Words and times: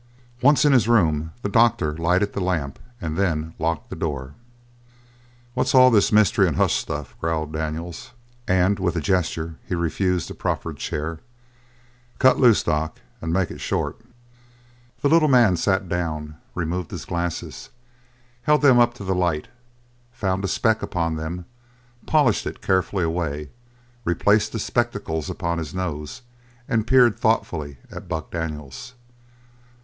Once 0.41 0.65
in 0.65 0.73
his 0.73 0.87
room 0.87 1.31
the 1.43 1.47
doctor 1.47 1.95
lighted 1.95 2.33
the 2.33 2.39
lamp 2.39 2.79
and 2.99 3.15
then 3.17 3.53
locked 3.59 3.91
the 3.91 3.95
door. 3.95 4.33
"What's 5.53 5.75
all 5.75 5.91
the 5.91 6.03
mystery 6.11 6.47
and 6.47 6.57
hush 6.57 6.73
stuff?" 6.75 7.15
growled 7.21 7.53
Daniels, 7.53 8.09
and 8.47 8.79
with 8.79 8.95
a 8.95 8.99
gesture 8.99 9.57
he 9.63 9.75
refused 9.75 10.27
the 10.27 10.33
proffered 10.33 10.77
chair. 10.77 11.19
"Cut 12.17 12.39
loose, 12.39 12.63
doc, 12.63 12.97
and 13.21 13.31
make 13.31 13.51
it 13.51 13.61
short." 13.61 14.01
The 15.03 15.07
little 15.07 15.27
man 15.27 15.55
sat 15.55 15.87
down, 15.87 16.35
removed 16.55 16.89
his 16.89 17.05
glasses, 17.05 17.69
held 18.41 18.63
them 18.63 18.79
up 18.79 18.95
to 18.95 19.03
the 19.03 19.13
light, 19.13 19.49
found 20.11 20.43
a 20.43 20.47
speck 20.47 20.81
upon 20.81 21.15
them, 21.15 21.45
polished 22.07 22.47
it 22.47 22.59
carefully 22.63 23.03
away, 23.03 23.51
replaced 24.03 24.51
the 24.51 24.57
spectacles 24.57 25.29
upon 25.29 25.59
his 25.59 25.75
nose, 25.75 26.23
and 26.67 26.87
peered 26.87 27.19
thoughtfully 27.19 27.77
at 27.91 28.07
Buck 28.09 28.31
Daniels. 28.31 28.95